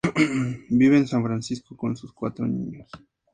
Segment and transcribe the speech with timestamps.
[0.71, 2.89] Viven en San Francisco con sus cuatro niños.